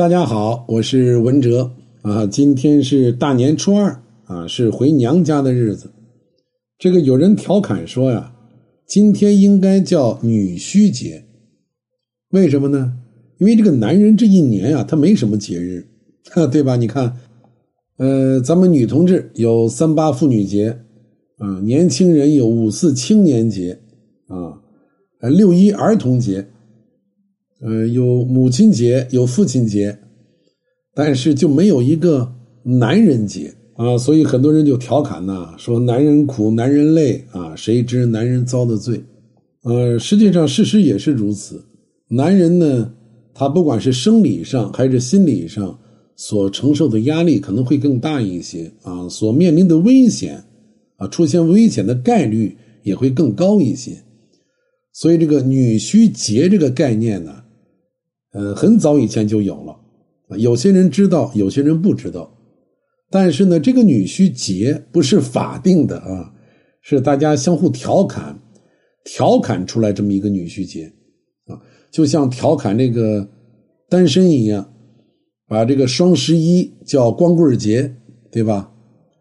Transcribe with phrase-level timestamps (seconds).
[0.00, 2.26] 大家好，我是文哲啊。
[2.26, 5.92] 今天是大年初二啊，是回娘家的日子。
[6.78, 8.32] 这个有人调侃说呀，
[8.86, 11.22] 今天应该叫女婿节，
[12.30, 12.94] 为什么呢？
[13.40, 15.86] 因为这个男人这一年啊，他没什么节日，
[16.50, 16.76] 对吧？
[16.76, 17.14] 你看，
[17.98, 20.78] 呃，咱们女同志有三八妇女节
[21.36, 23.78] 啊，年轻人有五四青年节
[24.28, 24.56] 啊，
[25.28, 26.46] 六一儿童节。
[27.62, 29.98] 呃，有母亲节，有父亲节，
[30.94, 32.26] 但是就没有一个
[32.62, 39.02] 男人节啊，所以很多人就调侃呢，说男人苦，男人累啊，谁知男人遭的罪？
[39.64, 41.62] 呃，实际上事实也是如此。
[42.08, 42.90] 男人呢，
[43.34, 45.78] 他不管是生理上还是心理上，
[46.16, 50.42] 所承受的压力可能会更大一些啊，所面临的危险
[50.96, 53.92] 啊，出现危险的概率也会更高一些。
[54.94, 57.34] 所以这个女婿节这个概念呢。
[58.32, 59.76] 呃，很早以前就有了，
[60.38, 62.32] 有些人知道，有些人不知道。
[63.10, 66.32] 但是呢，这个女婿节不是法定的啊，
[66.80, 68.38] 是大家相互调侃，
[69.04, 70.84] 调侃出来这么一个女婿节
[71.46, 71.58] 啊，
[71.90, 73.28] 就像调侃这个
[73.88, 74.72] 单身一样，
[75.48, 77.92] 把这个双十一叫光棍节，
[78.30, 78.72] 对吧？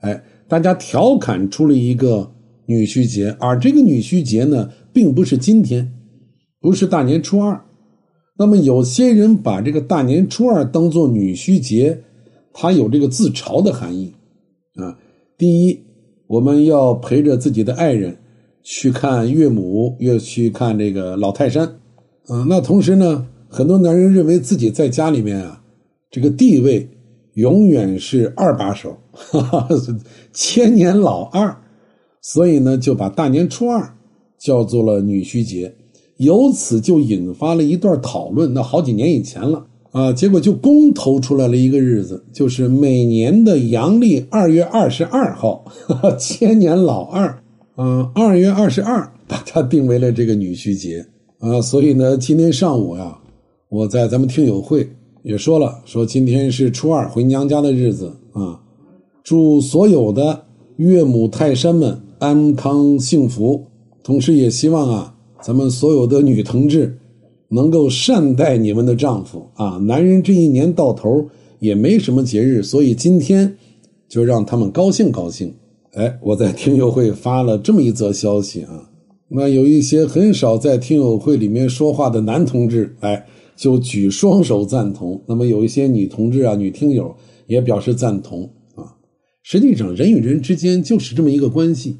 [0.00, 2.28] 哎，大家调侃出了一个
[2.66, 5.92] 女婿节，而这个女婿节呢，并不是今天，
[6.60, 7.65] 不是大年初二。
[8.38, 11.98] 那么有些人把这个大年初二当做女婿节，
[12.52, 14.12] 它有这个自嘲的含义
[14.74, 14.96] 啊。
[15.38, 15.80] 第一，
[16.26, 18.16] 我们要陪着自己的爱人
[18.62, 21.66] 去看岳母，又去看这个老泰山
[22.26, 22.44] 啊。
[22.48, 25.62] 那同时呢，很多男人认为自己在家里面啊，
[26.10, 26.86] 这个地位
[27.34, 29.68] 永远是二把手，哈哈，
[30.32, 31.56] 千年老二，
[32.20, 33.94] 所以呢，就把大年初二
[34.38, 35.74] 叫做了女婿节。
[36.18, 39.66] 由此就引发了一段讨论，那好几年以前了。
[39.92, 45.64] 啊，结果就公投出来了一个日子，就是每年的阳历二月二十二号，
[46.20, 47.42] 千年老二，
[47.78, 51.02] 嗯，二月二十二把它定为了这个女婿节。
[51.38, 53.16] 啊，所以呢，今天上午呀，
[53.70, 54.86] 我在咱们听友会
[55.22, 58.60] 也说了，说今天是初二回娘家的日子啊，
[59.24, 60.44] 祝所有的
[60.76, 63.64] 岳母泰山们安康幸福，
[64.02, 65.14] 同时也希望啊。
[65.42, 66.98] 咱们所有的女同志，
[67.48, 69.78] 能够善待你们的丈夫啊！
[69.86, 71.28] 男人这一年到头
[71.60, 73.56] 也没什么节日，所以今天
[74.08, 75.54] 就让他们高兴高兴。
[75.92, 78.90] 哎，我在听友会发了这么一则消息啊，
[79.28, 85.22] 那有一些很少在听友会里面说话的男同志，哎，就举双手赞同。
[85.26, 87.14] 那么有一些女同志啊、女听友
[87.46, 88.42] 也表示赞同
[88.74, 88.92] 啊。
[89.42, 91.96] 实际上，人与人之间就是这么一个关系。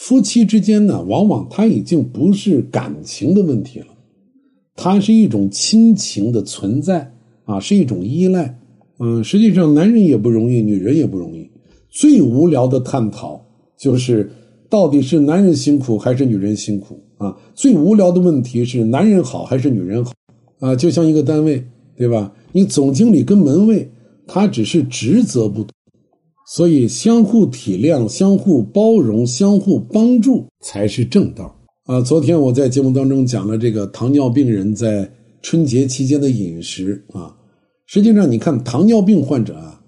[0.00, 3.86] 夫妻之间呢，往往他已经不是感情的问题了，
[4.76, 7.12] 它是一种亲情的存在
[7.44, 8.56] 啊，是一种依赖。
[9.00, 11.50] 嗯，实际上男人也不容易，女人也不容易。
[11.90, 13.44] 最无聊的探讨
[13.76, 14.30] 就是
[14.70, 17.36] 到底是男人辛苦还是女人辛苦啊？
[17.56, 20.12] 最无聊的问题是男人好还是女人好
[20.60, 20.76] 啊？
[20.76, 21.62] 就像一个单位，
[21.96, 22.32] 对吧？
[22.52, 23.90] 你总经理跟门卫，
[24.28, 25.70] 他只是职责不同。
[26.50, 31.54] 所以，相互体谅、相互包容、相互帮助才是正道
[31.84, 32.00] 啊！
[32.00, 35.06] 昨天我在节目当中讲了这个糖尿病人在
[35.42, 37.36] 春节期间的饮食啊。
[37.84, 39.78] 实际上，你看糖尿病患者啊，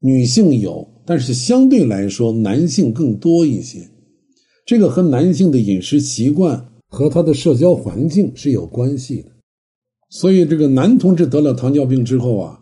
[0.00, 3.78] 女性有，但是相对来说男性更多一些。
[4.66, 9.30] 这个和男性的饮食习惯和他的社交环境是有关系的。
[10.10, 12.58] 所以，这个男同志得了糖尿病之后啊。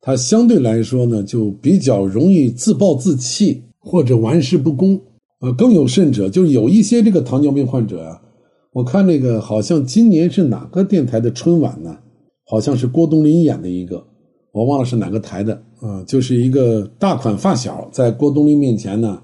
[0.00, 4.98] 他相对来说呢，就比较容易自暴自弃或者玩世不恭，
[5.40, 8.20] 呃，更有甚者，就是有一些这个糖尿病患者啊，
[8.72, 11.96] 我看那个好像今年是哪个电台的春晚呢？
[12.46, 14.02] 好像是郭冬临演的一个，
[14.52, 19.20] 我忘了是哪个台的啊，就是一个大款发小在郭冬临面前呢，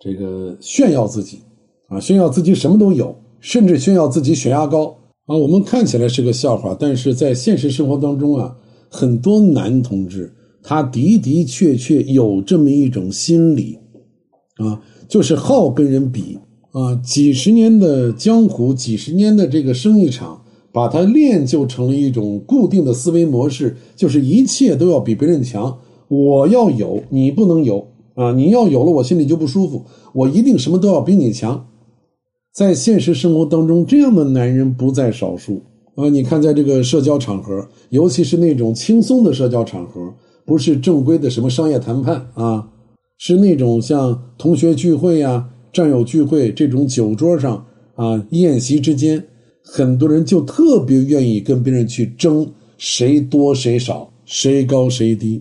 [0.00, 1.40] 这个炫耀自己
[1.88, 4.96] 啊，炫耀自己什么都有，甚至炫耀自己血压高
[5.26, 5.36] 啊。
[5.36, 8.56] 我们看起来是个笑话，但是在现实生活当中啊。
[8.96, 10.32] 很多男同志，
[10.62, 13.76] 他的的确确有这么一种心理，
[14.58, 16.38] 啊，就是好跟人比
[16.70, 16.94] 啊。
[17.02, 20.40] 几十年的江湖，几十年的这个生意场，
[20.72, 25.76] 把他练就成了一种固定的思维模式，就是一切都要比别人强。
[26.06, 28.30] 我要有，你不能有啊！
[28.30, 29.82] 你要有了，我心里就不舒服。
[30.12, 31.66] 我一定什么都要比你强。
[32.54, 35.62] 在现实生活当中，这样的男人不在少数。
[35.96, 40.12] 啊，你看，在这个社交场合，尤其是那种轻松的社交场合，
[40.44, 42.68] 不是正规的什么商业谈判啊，
[43.18, 47.64] 是那种像同学聚会呀、战友聚会这种酒桌上
[47.94, 49.24] 啊、宴席之间，
[49.62, 55.40] 很多人就特别愿意跟别人去争谁多谁少谁高谁低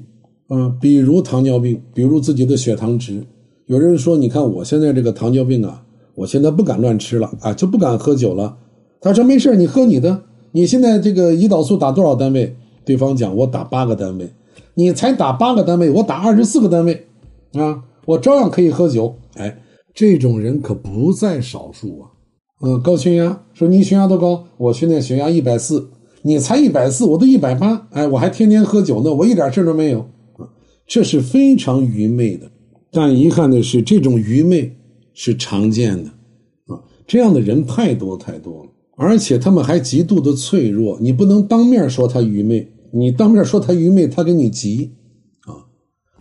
[0.50, 0.69] 啊。
[0.79, 3.23] 比如糖尿病，比如自己的血糖值。
[3.65, 5.83] 有人说：“你看我现在这个糖尿病啊，
[6.13, 8.55] 我现在不敢乱吃了啊，就不敢喝酒了。”
[9.01, 10.21] 他说：“没事你喝你的。
[10.53, 12.55] 你现在这个胰岛素打多少单位？”
[12.85, 14.31] 对方讲：“我打八个单位。”
[14.75, 17.05] 你才打八个单位，我打二十四个单位，
[17.53, 19.15] 啊，我照样可以喝酒。
[19.35, 19.61] 哎，
[19.94, 22.09] 这种人可不在少数啊。
[22.61, 24.45] 嗯，高血压，说你血压多高？
[24.57, 25.89] 我现在血压一百四，
[26.23, 27.88] 你才一百四，我都一百八。
[27.91, 30.00] 哎，我还天天喝酒呢，我一点事都没有。
[30.38, 30.50] 啊，
[30.88, 32.50] 这是非常愚昧的。
[32.91, 34.75] 但遗憾的是，这种愚昧
[35.13, 36.09] 是常见的。
[36.73, 40.97] 啊，这样的人太多太多了，而且他们还极度的脆弱。
[41.01, 42.69] 你不能当面说他愚昧。
[42.91, 44.91] 你当面说他愚昧，他跟你急，
[45.47, 45.65] 啊，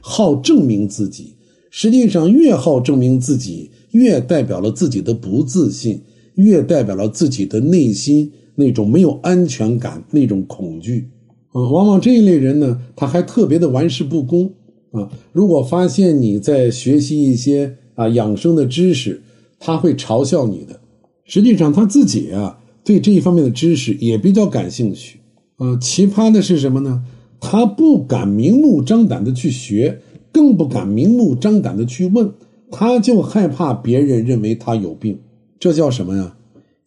[0.01, 1.37] 好证明自己。
[1.71, 6.01] 实际上，越好证明自己，越代表了自己的不自信，
[6.37, 11.11] 越代表了自己的内心那种没有安全感、那种恐惧。
[11.53, 14.51] 啊，往往这一类人呢，他还特别的玩世不恭。
[14.93, 19.23] 啊，如果发现你在学习一些啊养生的知识，
[19.59, 20.81] 他会嘲笑你的。
[21.25, 25.19] 实际上，他自己啊，对这一方面的知识也比较感兴趣。
[25.59, 27.05] 呃，奇葩的是什么呢？
[27.41, 30.01] 他不敢明目张胆的去学，
[30.33, 32.33] 更不敢明目张胆的去问，
[32.71, 35.19] 他就害怕别人认为他有病。
[35.59, 36.37] 这叫什么呀？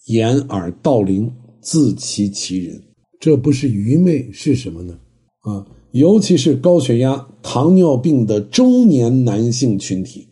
[0.08, 1.32] 掩耳盗铃，
[1.62, 2.82] 自欺欺人。
[3.20, 4.98] 这不是愚昧是什么呢？
[5.42, 10.28] 啊，尤其是高血压、糖尿病的中年男性群体。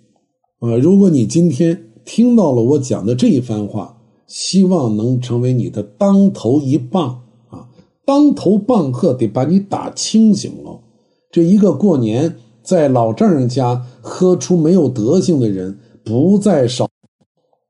[0.60, 3.93] 啊，如果你今天听到了我讲的这一番话，
[4.28, 7.68] 希望能成为你的当头一棒啊。
[8.06, 10.80] 当头棒喝得把你打清醒了。
[11.31, 16.88] 这一个过年，在老丈人家喝出没有德行的人不在少。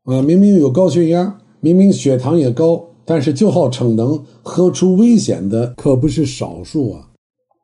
[0.04, 7.10] 啊，明明有高血压，明明血糖也高，但是就好逞能，喝出危险的可不是少数啊。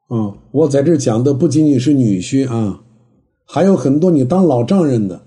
[0.08, 2.82] 啊，我在这讲的不仅仅是女婿啊，
[3.46, 5.22] 还有很多你当老丈人的，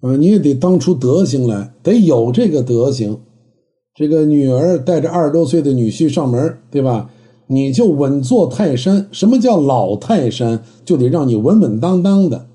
[0.00, 3.18] 啊，你也得当出德行来，得有这个德行。
[3.94, 7.10] 这个女儿带着二十多岁的女婿上门，对吧？
[7.48, 9.08] 你就稳坐泰山。
[9.10, 10.62] 什么叫老泰山？
[10.84, 12.46] 就得让你稳稳当当的。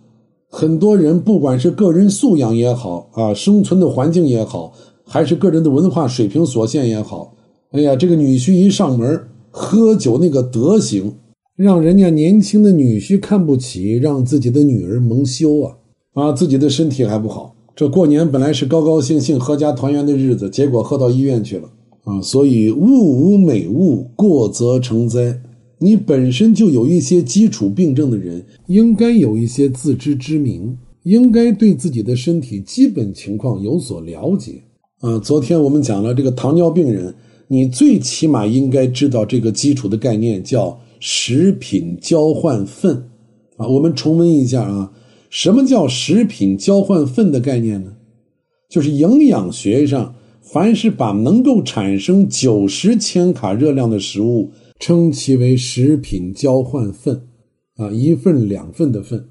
[0.49, 4.73] 很多人不管是个人素养也好啊，生存的环境也好，
[5.05, 7.33] 还是个人的文化水平所限也好，
[7.71, 11.13] 哎呀，这个女婿一上门喝酒那个德行，
[11.55, 15.77] 让人家年轻的女婿看不起，让自己的女儿蒙羞啊
[16.13, 17.55] 啊，自己的身体还不好。
[17.73, 21.69] 这过年本来是高高兴兴、阖家团圆的日子，结果喝到医院去了
[22.03, 22.21] 啊！
[22.21, 25.39] 所以物无美物，过则成灾。
[25.79, 34.61] 你本身就有一些基础病症的人，应该有一些自知之明，应该对自己的身体基本情况有所了解
[34.99, 35.17] 啊。
[35.19, 37.15] 昨天我们讲了这个糖尿病人，
[37.47, 43.01] 你最起码应该知道这个基础的概念，叫食品交换粪
[43.55, 43.65] 啊。
[43.65, 44.91] 我们重温一下啊。
[45.31, 47.93] 什么叫食品交换粪的概念呢？
[48.69, 57.29] 就是营养学上，凡是把能够产生九十千卡热量的食物，称其为食品交换粪，
[57.77, 59.25] 啊，一份两份的份，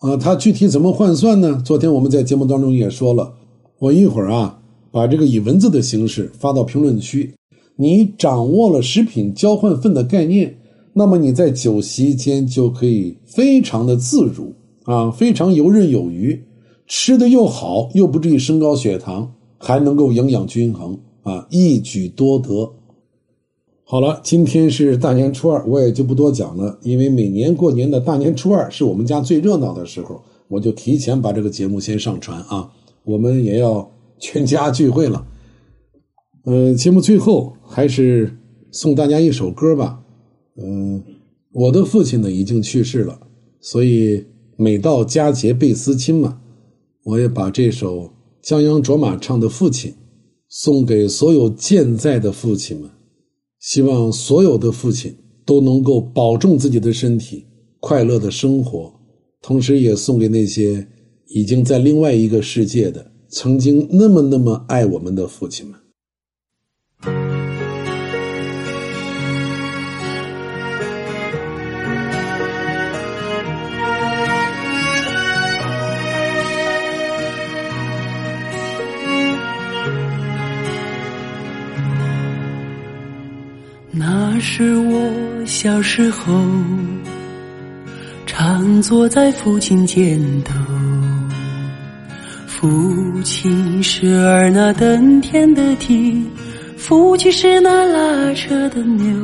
[0.00, 1.62] 啊，它具体怎么换算呢？
[1.64, 3.32] 昨天我们在节目当中也说了，
[3.78, 4.60] 我一会儿啊，
[4.90, 7.32] 把这个以文字的形式发到评论区，
[7.76, 10.58] 你掌握了食品交换粪的概念，
[10.92, 14.52] 那么你在酒席间就可以非常的自如。
[14.86, 16.44] 啊，非常游刃有余，
[16.86, 22.72] 吃的又好，又不至于升高血糖，还能够营养均衡啊，一举多得。
[23.82, 32.70] 好了，今天是大年初二，我也就不多讲了，因为每年过年的大年初二是我们家最热闹的时候，我就提前把这个节目先上传啊，
[33.04, 33.90] 我们也要
[34.20, 35.26] 全家聚会了。
[36.44, 38.32] 呃，节目最后还是
[38.70, 40.00] 送大家一首歌吧。
[40.56, 41.02] 嗯，
[41.52, 43.18] 我的父亲呢已经去世了，
[43.60, 44.24] 所以。
[44.56, 46.40] 每到佳节倍思亲嘛，
[47.04, 48.10] 我也把这首
[48.42, 49.90] 江央卓玛唱的《父亲》
[50.48, 52.90] 送给所有健在的父亲们，
[53.60, 57.44] 希望所有的父亲都能够保重自己的身体，
[57.80, 58.92] 快乐的生活。
[59.42, 60.86] 同时，也送给那些
[61.28, 65.78] 已经在另外一个世界的、曾经那么那么爱我们的父亲们。
[84.18, 86.42] 那是我小时候，
[88.24, 90.54] 常坐在父亲肩头。
[92.46, 96.24] 父亲是儿那登天的梯，
[96.78, 99.14] 父亲是那拉车的牛。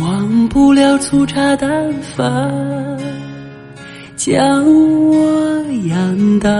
[0.00, 2.98] 忘不了粗茶淡饭，
[4.16, 6.50] 将我养大；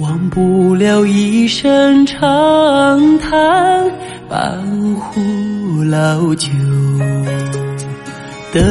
[0.00, 3.90] 忘不了一声长叹，
[4.28, 4.60] 半
[4.96, 5.20] 壶
[5.84, 6.48] 老酒。
[8.52, 8.62] 等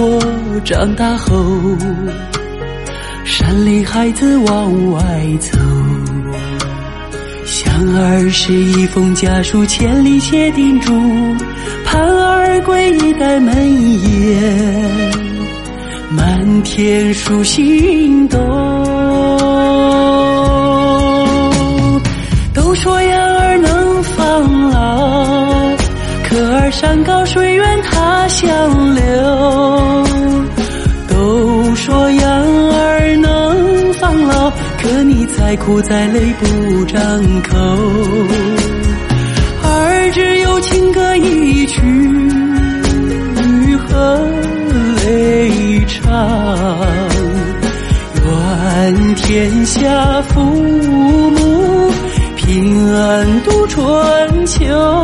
[0.00, 0.18] 我
[0.64, 1.44] 长大后，
[3.24, 5.02] 山里孩子往外
[5.38, 5.58] 走。
[7.44, 10.92] 想儿时一封家书，千里写叮嘱，
[11.84, 13.54] 盼儿归一代门
[14.02, 15.20] 檐，
[16.10, 18.38] 满天数星斗。
[35.48, 37.00] 再苦再累不张
[37.42, 37.56] 口，
[39.62, 41.80] 儿只有情歌一曲
[43.78, 44.28] 和
[45.06, 46.76] 泪唱，
[48.26, 51.90] 愿天下父母
[52.36, 54.97] 平安度春秋。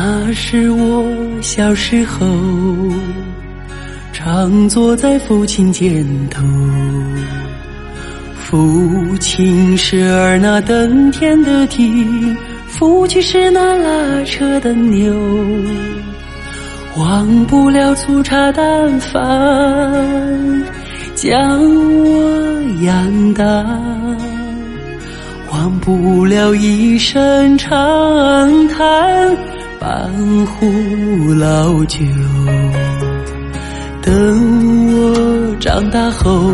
[0.00, 1.04] 那是我
[1.42, 2.24] 小时候，
[4.12, 6.40] 常坐在父亲肩头。
[8.36, 11.92] 父亲是儿那登天的梯，
[12.68, 15.12] 父亲是那拉车的牛。
[16.96, 20.64] 忘不了粗茶淡饭，
[21.16, 21.60] 将
[22.04, 23.44] 我养大。
[25.50, 29.57] 忘不了一声长叹。
[29.80, 30.10] 半
[30.46, 32.04] 壶老酒，
[34.02, 36.52] 等我长大后，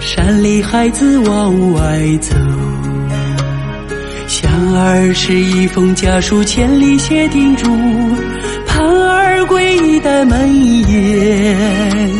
[0.00, 2.34] 山里孩子往外走。
[4.26, 7.68] 想儿时一封家书，千里写叮嘱，
[8.66, 10.52] 盼儿归一代门
[10.88, 12.10] 檐，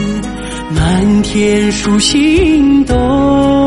[0.70, 3.61] 满天数星斗。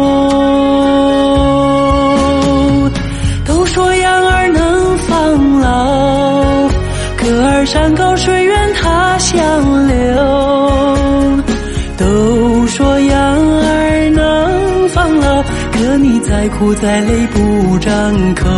[16.58, 18.50] 苦再累不张口。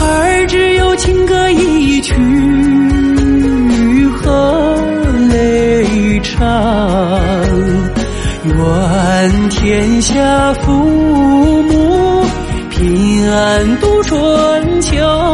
[0.00, 2.14] 儿只有情歌一曲
[4.16, 4.80] 和
[5.30, 6.46] 泪唱，
[8.44, 12.24] 愿天下父母。
[12.70, 15.27] 平安度春秋。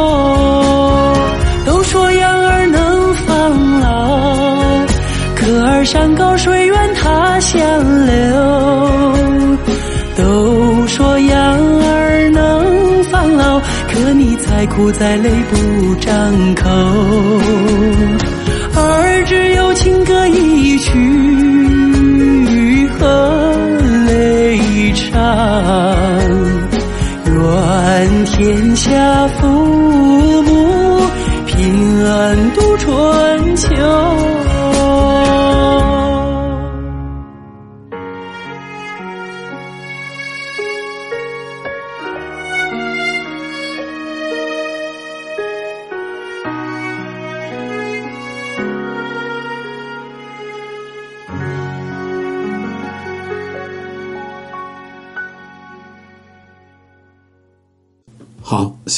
[14.64, 16.70] 再苦再累不张口。
[18.74, 20.90] 儿只有情歌一曲
[22.98, 23.52] 和
[24.06, 24.58] 泪
[24.94, 25.12] 唱。
[27.26, 31.00] 愿天下父母
[31.44, 34.13] 平安度春秋。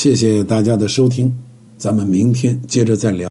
[0.06, 1.36] 谢谢大家的收听，
[1.76, 3.28] 咱们明天接着再聊。